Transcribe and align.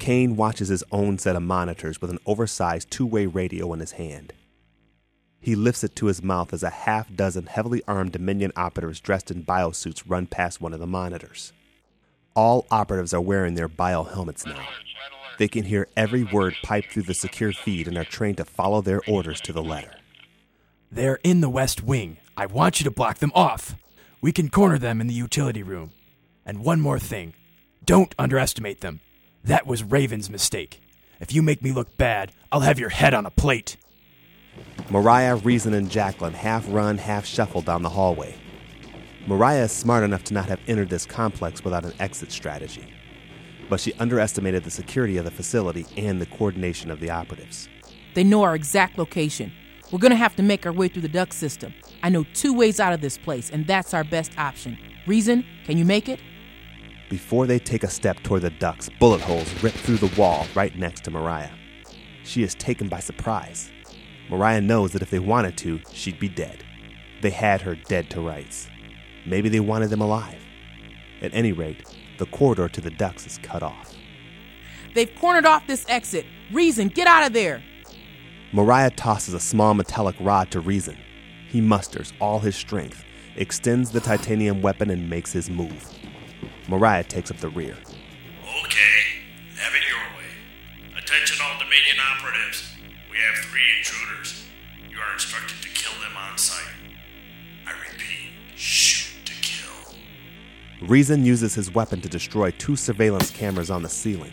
Kane 0.00 0.34
watches 0.34 0.68
his 0.68 0.82
own 0.90 1.18
set 1.18 1.36
of 1.36 1.42
monitors 1.42 2.00
with 2.00 2.10
an 2.10 2.18
oversized 2.24 2.90
two 2.90 3.06
way 3.06 3.26
radio 3.26 3.72
in 3.74 3.80
his 3.80 3.92
hand. 3.92 4.32
He 5.38 5.54
lifts 5.54 5.84
it 5.84 5.94
to 5.96 6.06
his 6.06 6.22
mouth 6.22 6.52
as 6.52 6.62
a 6.62 6.70
half 6.70 7.14
dozen 7.14 7.46
heavily 7.46 7.82
armed 7.86 8.12
Dominion 8.12 8.50
operatives 8.56 8.98
dressed 8.98 9.30
in 9.30 9.44
biosuits 9.44 10.02
run 10.06 10.26
past 10.26 10.60
one 10.60 10.72
of 10.72 10.80
the 10.80 10.86
monitors. 10.86 11.52
All 12.34 12.66
operatives 12.70 13.12
are 13.12 13.20
wearing 13.20 13.54
their 13.54 13.68
bio 13.68 14.02
helmets 14.04 14.46
now. 14.46 14.66
They 15.38 15.48
can 15.48 15.64
hear 15.64 15.86
every 15.96 16.24
word 16.24 16.56
piped 16.62 16.92
through 16.92 17.04
the 17.04 17.14
secure 17.14 17.52
feed 17.52 17.86
and 17.86 17.96
are 17.98 18.04
trained 18.04 18.38
to 18.38 18.44
follow 18.44 18.80
their 18.80 19.00
orders 19.06 19.40
to 19.42 19.52
the 19.52 19.62
letter. 19.62 19.94
They're 20.90 21.20
in 21.22 21.40
the 21.40 21.50
West 21.50 21.82
Wing. 21.82 22.16
I 22.36 22.46
want 22.46 22.80
you 22.80 22.84
to 22.84 22.90
block 22.90 23.18
them 23.18 23.32
off. 23.34 23.74
We 24.22 24.32
can 24.32 24.48
corner 24.48 24.78
them 24.78 25.00
in 25.00 25.08
the 25.08 25.14
utility 25.14 25.62
room. 25.62 25.92
And 26.46 26.64
one 26.64 26.80
more 26.80 26.98
thing 26.98 27.34
don't 27.84 28.14
underestimate 28.18 28.80
them. 28.80 29.00
That 29.44 29.66
was 29.66 29.82
Raven's 29.82 30.28
mistake. 30.28 30.82
If 31.18 31.32
you 31.32 31.42
make 31.42 31.62
me 31.62 31.72
look 31.72 31.96
bad, 31.96 32.32
I'll 32.52 32.60
have 32.60 32.78
your 32.78 32.90
head 32.90 33.14
on 33.14 33.26
a 33.26 33.30
plate. 33.30 33.76
Mariah, 34.90 35.36
Rezin, 35.36 35.74
and 35.74 35.90
Jacqueline 35.90 36.34
half 36.34 36.66
run, 36.68 36.98
half 36.98 37.24
shuffle 37.24 37.62
down 37.62 37.82
the 37.82 37.88
hallway. 37.88 38.34
Mariah 39.26 39.64
is 39.64 39.72
smart 39.72 40.04
enough 40.04 40.24
to 40.24 40.34
not 40.34 40.48
have 40.48 40.60
entered 40.66 40.90
this 40.90 41.06
complex 41.06 41.64
without 41.64 41.84
an 41.84 41.94
exit 42.00 42.32
strategy, 42.32 42.92
but 43.68 43.80
she 43.80 43.92
underestimated 43.94 44.64
the 44.64 44.70
security 44.70 45.16
of 45.16 45.24
the 45.24 45.30
facility 45.30 45.86
and 45.96 46.20
the 46.20 46.26
coordination 46.26 46.90
of 46.90 47.00
the 47.00 47.10
operatives. 47.10 47.68
They 48.14 48.24
know 48.24 48.42
our 48.42 48.54
exact 48.54 48.98
location. 48.98 49.52
We're 49.90 49.98
gonna 50.00 50.16
have 50.16 50.36
to 50.36 50.42
make 50.42 50.66
our 50.66 50.72
way 50.72 50.88
through 50.88 51.02
the 51.02 51.08
duct 51.08 51.32
system. 51.32 51.74
I 52.02 52.08
know 52.08 52.24
two 52.34 52.52
ways 52.52 52.80
out 52.80 52.92
of 52.92 53.00
this 53.00 53.18
place, 53.18 53.50
and 53.50 53.66
that's 53.66 53.94
our 53.94 54.04
best 54.04 54.32
option. 54.38 54.78
Rezin, 55.06 55.44
can 55.64 55.78
you 55.78 55.84
make 55.84 56.08
it? 56.08 56.20
Before 57.10 57.48
they 57.48 57.58
take 57.58 57.82
a 57.82 57.90
step 57.90 58.22
toward 58.22 58.42
the 58.42 58.50
ducts, 58.50 58.88
bullet 59.00 59.20
holes 59.20 59.52
rip 59.64 59.74
through 59.74 59.96
the 59.96 60.14
wall 60.16 60.46
right 60.54 60.76
next 60.76 61.02
to 61.04 61.10
Mariah. 61.10 61.50
She 62.22 62.44
is 62.44 62.54
taken 62.54 62.88
by 62.88 63.00
surprise. 63.00 63.72
Mariah 64.30 64.60
knows 64.60 64.92
that 64.92 65.02
if 65.02 65.10
they 65.10 65.18
wanted 65.18 65.56
to, 65.58 65.80
she'd 65.92 66.20
be 66.20 66.28
dead. 66.28 66.62
They 67.20 67.30
had 67.30 67.62
her 67.62 67.74
dead 67.74 68.10
to 68.10 68.20
rights. 68.20 68.68
Maybe 69.26 69.48
they 69.48 69.58
wanted 69.58 69.90
them 69.90 70.00
alive. 70.00 70.40
At 71.20 71.34
any 71.34 71.50
rate, 71.50 71.84
the 72.18 72.26
corridor 72.26 72.68
to 72.68 72.80
the 72.80 72.90
ducts 72.90 73.26
is 73.26 73.38
cut 73.42 73.64
off. 73.64 73.92
They've 74.94 75.12
cornered 75.16 75.46
off 75.46 75.66
this 75.66 75.84
exit. 75.88 76.26
Rezin, 76.52 76.88
get 76.88 77.08
out 77.08 77.26
of 77.26 77.32
there. 77.32 77.60
Mariah 78.52 78.90
tosses 78.90 79.34
a 79.34 79.40
small 79.40 79.74
metallic 79.74 80.14
rod 80.20 80.52
to 80.52 80.60
Rezin. 80.60 80.98
He 81.48 81.60
musters 81.60 82.12
all 82.20 82.38
his 82.38 82.54
strength, 82.54 83.04
extends 83.34 83.90
the 83.90 84.00
titanium 84.00 84.62
weapon, 84.62 84.90
and 84.90 85.10
makes 85.10 85.32
his 85.32 85.50
move. 85.50 85.92
Mariah 86.70 87.02
takes 87.02 87.32
up 87.32 87.36
the 87.38 87.48
rear. 87.48 87.76
Okay, 88.64 89.02
have 89.56 89.74
it 89.74 89.82
your 89.88 89.98
way. 90.16 90.96
Attention 90.96 91.38
all 91.42 91.58
Dominion 91.58 91.96
operatives. 92.14 92.76
We 93.10 93.16
have 93.16 93.34
three 93.44 93.60
intruders. 93.78 94.46
You 94.88 94.96
are 94.98 95.12
instructed 95.12 95.60
to 95.62 95.68
kill 95.70 96.00
them 96.00 96.16
on 96.16 96.38
sight. 96.38 96.72
I 97.66 97.72
repeat, 97.72 98.30
shoot 98.54 99.10
to 99.24 99.32
kill. 99.42 99.94
Rezin 100.86 101.24
uses 101.24 101.56
his 101.56 101.74
weapon 101.74 102.00
to 102.02 102.08
destroy 102.08 102.52
two 102.52 102.76
surveillance 102.76 103.30
cameras 103.30 103.72
on 103.72 103.82
the 103.82 103.88
ceiling. 103.88 104.32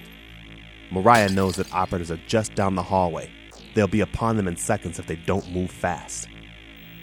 Mariah 0.92 1.30
knows 1.30 1.56
that 1.56 1.74
operatives 1.74 2.12
are 2.12 2.20
just 2.28 2.54
down 2.54 2.76
the 2.76 2.84
hallway. 2.84 3.32
They'll 3.74 3.88
be 3.88 4.02
upon 4.02 4.38
them 4.38 4.48
in 4.48 4.58
seconds 4.58 5.00
if 5.00 5.08
they 5.08 5.16
don't 5.16 5.52
move 5.52 5.72
fast. 5.72 6.28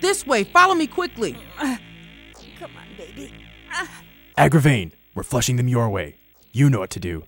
This 0.01 0.25
way, 0.25 0.45
follow 0.45 0.77
me 0.77 0.87
quickly. 0.87 1.37
Come 1.59 2.71
on, 2.77 2.97
baby. 2.97 3.33
Agravane, 4.39 4.93
we're 5.15 5.23
flushing 5.23 5.57
them 5.57 5.69
your 5.69 5.89
way. 5.89 6.17
You 6.53 6.69
know 6.71 6.81
what 6.81 6.91
to 6.91 7.01
do. 7.01 7.25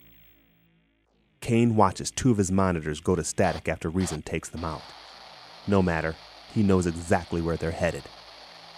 Kane 1.41 1.77
watches 1.77 2.11
two 2.11 2.31
of 2.31 2.39
his 2.39 2.51
monitors 2.51 3.01
go 3.01 3.15
to 3.15 3.23
static 3.23 3.69
after 3.69 3.89
Rezin 3.89 4.23
takes 4.23 4.48
them 4.48 4.65
out. 4.65 4.83
No 5.66 5.83
matter, 5.83 6.16
he 6.53 6.62
knows 6.62 6.87
exactly 6.87 7.41
where 7.41 7.56
they're 7.56 7.71
headed. 7.71 8.03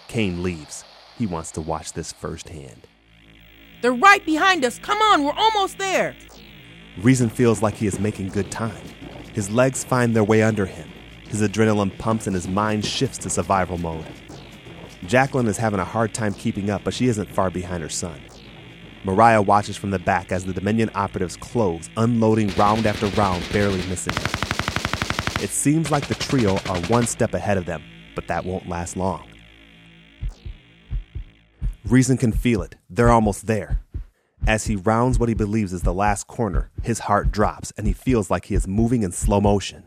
Kane 0.07 0.43
leaves. 0.43 0.83
He 1.17 1.25
wants 1.25 1.51
to 1.51 1.61
watch 1.61 1.93
this 1.93 2.11
firsthand. 2.11 2.87
They're 3.81 3.93
right 3.93 4.25
behind 4.25 4.65
us. 4.65 4.77
Come 4.79 5.01
on, 5.01 5.23
we're 5.23 5.33
almost 5.33 5.77
there. 5.77 6.15
Rezin 7.01 7.29
feels 7.29 7.61
like 7.61 7.75
he 7.75 7.87
is 7.87 7.99
making 7.99 8.29
good 8.29 8.51
time. 8.51 8.85
His 9.33 9.49
legs 9.49 9.83
find 9.83 10.15
their 10.15 10.23
way 10.23 10.43
under 10.43 10.65
him. 10.65 10.89
His 11.29 11.41
adrenaline 11.41 11.97
pumps 11.97 12.27
and 12.27 12.35
his 12.35 12.47
mind 12.47 12.85
shifts 12.85 13.17
to 13.19 13.29
survival 13.29 13.77
mode. 13.77 14.05
Jacqueline 15.05 15.47
is 15.47 15.57
having 15.57 15.79
a 15.79 15.85
hard 15.85 16.13
time 16.13 16.33
keeping 16.33 16.69
up, 16.69 16.83
but 16.83 16.93
she 16.93 17.07
isn't 17.07 17.33
far 17.33 17.49
behind 17.49 17.81
her 17.81 17.89
son. 17.89 18.19
Mariah 19.03 19.41
watches 19.41 19.77
from 19.77 19.91
the 19.91 19.99
back 19.99 20.31
as 20.31 20.45
the 20.45 20.53
Dominion 20.53 20.91
operatives 20.93 21.37
close, 21.37 21.89
unloading 21.95 22.49
round 22.55 22.85
after 22.85 23.07
round, 23.19 23.47
barely 23.51 23.85
missing. 23.87 24.13
It 25.41 25.49
seems 25.49 25.89
like 25.89 26.07
the 26.07 26.15
trio 26.15 26.57
are 26.67 26.81
one 26.87 27.07
step 27.07 27.33
ahead 27.33 27.57
of 27.57 27.65
them, 27.65 27.81
but 28.13 28.27
that 28.27 28.43
won't 28.43 28.67
last 28.67 28.97
long. 28.97 29.25
Rezin 31.85 32.17
can 32.17 32.33
feel 32.33 32.61
it. 32.61 32.75
They're 32.89 33.09
almost 33.09 33.47
there. 33.47 33.81
As 34.45 34.65
he 34.65 34.75
rounds 34.75 35.17
what 35.17 35.29
he 35.29 35.35
believes 35.35 35.71
is 35.71 35.83
the 35.83 35.93
last 35.93 36.27
corner, 36.27 36.69
his 36.83 36.99
heart 36.99 37.31
drops 37.31 37.71
and 37.77 37.87
he 37.87 37.93
feels 37.93 38.29
like 38.29 38.45
he 38.45 38.55
is 38.55 38.67
moving 38.67 39.03
in 39.03 39.11
slow 39.11 39.39
motion. 39.39 39.83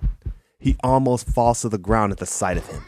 He 0.58 0.76
almost 0.82 1.28
falls 1.28 1.60
to 1.60 1.68
the 1.68 1.78
ground 1.78 2.12
at 2.12 2.18
the 2.18 2.26
sight 2.26 2.56
of 2.56 2.66
him. 2.66 2.82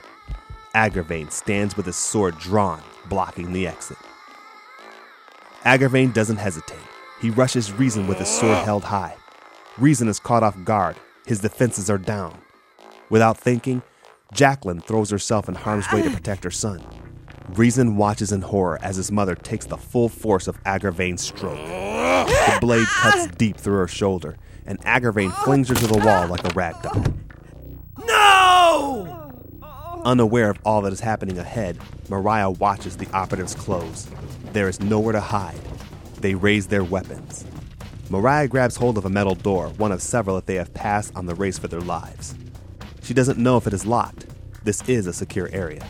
Agravane 0.74 1.30
stands 1.30 1.76
with 1.76 1.86
his 1.86 1.96
sword 1.96 2.38
drawn, 2.38 2.80
blocking 3.08 3.52
the 3.52 3.66
exit. 3.66 3.98
Agravane 5.64 6.12
doesn't 6.12 6.36
hesitate. 6.36 6.78
He 7.20 7.30
rushes 7.30 7.72
Rezin 7.72 8.06
with 8.06 8.18
his 8.18 8.28
sword 8.28 8.58
held 8.64 8.84
high. 8.84 9.16
Rezin 9.78 10.08
is 10.08 10.20
caught 10.20 10.42
off 10.42 10.62
guard. 10.64 10.96
His 11.26 11.40
defenses 11.40 11.88
are 11.88 11.96
down. 11.96 12.36
Without 13.08 13.38
thinking, 13.38 13.82
Jacqueline 14.34 14.80
throws 14.80 15.08
herself 15.08 15.48
in 15.48 15.54
harm's 15.54 15.90
way 15.90 16.02
to 16.02 16.10
protect 16.10 16.44
her 16.44 16.50
son. 16.50 16.84
Rezin 17.48 17.96
watches 17.96 18.30
in 18.30 18.42
horror 18.42 18.78
as 18.82 18.96
his 18.96 19.10
mother 19.10 19.34
takes 19.34 19.64
the 19.64 19.78
full 19.78 20.10
force 20.10 20.48
of 20.48 20.62
Agravane's 20.64 21.22
stroke. 21.22 21.56
The 21.56 22.58
blade 22.60 22.86
cuts 22.86 23.26
deep 23.38 23.56
through 23.56 23.78
her 23.78 23.88
shoulder, 23.88 24.36
and 24.66 24.78
Agravane 24.82 25.32
flings 25.44 25.70
her 25.70 25.74
to 25.74 25.86
the 25.86 25.98
wall 25.98 26.26
like 26.28 26.44
a 26.44 26.52
rag 26.54 26.74
doll. 26.82 27.04
No! 28.06 29.30
Unaware 30.04 30.50
of 30.50 30.58
all 30.64 30.82
that 30.82 30.92
is 30.92 31.00
happening 31.00 31.38
ahead, 31.38 31.78
Mariah 32.10 32.50
watches 32.50 32.98
the 32.98 33.08
operatives 33.14 33.54
close. 33.54 34.08
There 34.54 34.68
is 34.68 34.78
nowhere 34.78 35.14
to 35.14 35.20
hide. 35.20 35.58
They 36.20 36.36
raise 36.36 36.68
their 36.68 36.84
weapons. 36.84 37.44
Mariah 38.08 38.46
grabs 38.46 38.76
hold 38.76 38.96
of 38.96 39.04
a 39.04 39.10
metal 39.10 39.34
door, 39.34 39.70
one 39.70 39.90
of 39.90 40.00
several 40.00 40.36
that 40.36 40.46
they 40.46 40.54
have 40.54 40.72
passed 40.72 41.12
on 41.16 41.26
the 41.26 41.34
race 41.34 41.58
for 41.58 41.66
their 41.66 41.80
lives. 41.80 42.36
She 43.02 43.14
doesn't 43.14 43.36
know 43.36 43.56
if 43.56 43.66
it 43.66 43.72
is 43.72 43.84
locked. 43.84 44.26
This 44.62 44.80
is 44.88 45.08
a 45.08 45.12
secure 45.12 45.48
area. 45.52 45.84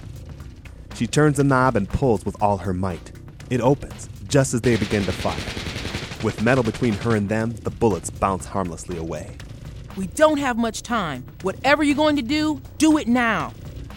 She 0.94 1.06
turns 1.06 1.36
the 1.36 1.44
knob 1.44 1.76
and 1.76 1.86
pulls 1.86 2.24
with 2.24 2.42
all 2.42 2.56
her 2.56 2.72
might. 2.72 3.12
It 3.50 3.60
opens, 3.60 4.08
just 4.28 4.54
as 4.54 4.62
they 4.62 4.76
begin 4.76 5.04
to 5.04 5.12
fire. 5.12 6.24
With 6.24 6.40
metal 6.42 6.64
between 6.64 6.94
her 6.94 7.16
and 7.16 7.28
them, 7.28 7.50
the 7.50 7.70
bullets 7.70 8.08
bounce 8.08 8.46
harmlessly 8.46 8.96
away. 8.96 9.36
We 9.94 10.06
don't 10.06 10.38
have 10.38 10.56
much 10.56 10.80
time. 10.80 11.26
Whatever 11.42 11.82
you're 11.82 11.96
going 11.96 12.16
to 12.16 12.22
do, 12.22 12.62
do 12.78 12.96
it 12.96 13.08
now. 13.08 13.52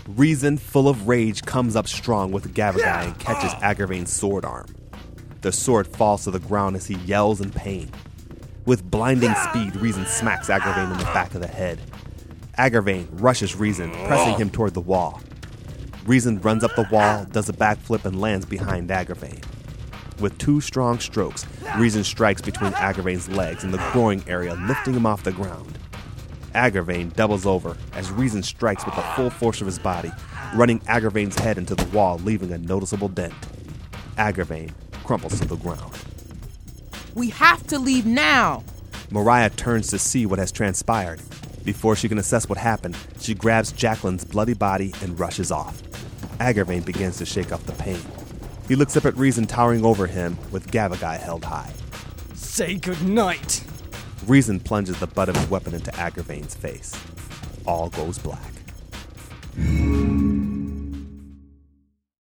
Rezin, 0.07 0.57
full 0.57 0.88
of 0.88 1.07
rage, 1.07 1.44
comes 1.44 1.75
up 1.75 1.88
strong 1.88 2.31
with 2.31 2.53
Gavagai 2.53 3.06
and 3.06 3.19
catches 3.19 3.51
ah. 3.56 3.59
Agravane's 3.73 4.12
sword 4.12 4.45
arm. 4.45 4.68
The 5.41 5.51
sword 5.51 5.85
falls 5.85 6.23
to 6.23 6.31
the 6.31 6.40
ground 6.40 6.78
as 6.78 6.88
he 6.88 6.95
yells 6.95 7.41
in 7.41 7.51
pain. 7.51 7.91
With 8.66 8.90
blinding 8.90 9.35
speed, 9.35 9.75
Rezin 9.75 10.06
smacks 10.06 10.47
Agravane 10.50 10.94
in 10.94 10.97
the 10.97 11.03
back 11.06 11.35
of 11.35 11.41
the 11.41 11.47
head. 11.47 11.81
Agravane 12.57 13.07
rushes 13.12 13.56
Rezin, 13.56 13.91
pressing 14.07 14.35
him 14.35 14.50
toward 14.50 14.73
the 14.73 14.81
wall. 14.81 15.22
Rezin 16.06 16.40
runs 16.40 16.63
up 16.63 16.73
the 16.75 16.88
wall, 16.90 17.25
does 17.25 17.50
a 17.50 17.53
backflip, 17.53 18.06
and 18.06 18.22
lands 18.22 18.46
behind 18.46 18.90
Agravane. 18.90 19.44
With 20.22 20.38
two 20.38 20.62
strong 20.62 21.00
strokes, 21.00 21.46
Rezin 21.78 22.06
strikes 22.06 22.41
between 22.41 22.72
Agravane's 22.72 23.28
legs 23.29 23.66
in 23.66 23.72
the 23.72 23.90
groin 23.91 24.23
area, 24.26 24.55
lifting 24.55 24.93
him 24.93 25.05
off 25.05 25.23
the 25.23 25.34
ground. 25.34 25.78
Agravane 26.57 27.13
doubles 27.13 27.45
over 27.45 27.77
as 27.93 28.09
Rezin 28.09 28.41
strikes 28.41 28.83
with 28.83 28.95
the 28.95 29.01
full 29.15 29.29
force 29.29 29.61
of 29.61 29.67
his 29.67 29.77
body, 29.77 30.11
running 30.55 30.79
Agravane's 30.81 31.37
head 31.37 31.59
into 31.59 31.75
the 31.75 31.85
wall, 31.95 32.17
leaving 32.17 32.51
a 32.51 32.57
noticeable 32.57 33.09
dent. 33.09 33.33
Agravane 34.17 34.71
crumples 35.03 35.39
to 35.39 35.45
the 35.47 35.55
ground. 35.55 35.93
We 37.13 37.29
have 37.29 37.65
to 37.67 37.77
leave 37.77 38.07
now. 38.07 38.63
Mariah 39.11 39.51
turns 39.51 39.87
to 39.89 39.99
see 39.99 40.25
what 40.25 40.39
has 40.39 40.51
transpired. 40.51 41.21
Before 41.63 41.95
she 41.95 42.09
can 42.09 42.17
assess 42.17 42.49
what 42.49 42.57
happened, 42.57 42.97
she 43.19 43.35
grabs 43.35 43.71
Jacqueline's 43.71 44.25
bloody 44.25 44.55
body 44.55 44.95
and 45.01 45.19
rushes 45.19 45.51
off. 45.51 45.83
Agravane 46.39 46.83
begins 46.83 47.19
to 47.19 47.25
shake 47.25 47.51
off 47.51 47.65
the 47.67 47.73
pain. 47.73 48.01
He 48.67 48.75
looks 48.75 48.97
up 48.97 49.05
at 49.05 49.15
Rezin 49.15 49.45
towering 49.45 49.85
over 49.85 50.07
him 50.07 50.37
with 50.51 50.71
Gavagai 50.71 51.19
held 51.19 51.45
high. 51.45 51.71
Say 52.33 52.77
goodnight. 52.77 53.63
Rezin 54.25 54.59
plunges 54.59 54.99
the 54.99 55.08
butt 55.08 55.29
of 55.29 55.35
his 55.35 55.49
weapon 55.49 55.73
into 55.73 55.91
Agravane's 55.91 56.55
face. 56.55 56.93
All 57.66 57.90
goes 57.90 58.17
black. 58.17 58.53